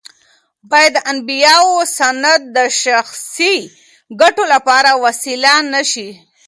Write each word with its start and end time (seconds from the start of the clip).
باید 0.69 0.93
د 0.95 0.99
انبیاوو 1.11 1.89
سنت 1.97 2.41
د 2.55 2.57
شخصي 2.81 3.57
ګټو 4.21 4.43
لپاره 4.53 4.91
وسیله 5.05 5.53
نه 5.73 5.81
شي. 5.91 6.09